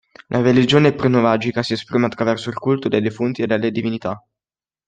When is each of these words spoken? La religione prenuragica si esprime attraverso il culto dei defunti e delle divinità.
La 0.29 0.41
religione 0.41 0.93
prenuragica 0.95 1.61
si 1.61 1.73
esprime 1.73 2.07
attraverso 2.07 2.49
il 2.49 2.57
culto 2.57 2.89
dei 2.89 3.01
defunti 3.01 3.43
e 3.43 3.45
delle 3.45 3.69
divinità. 3.69 4.25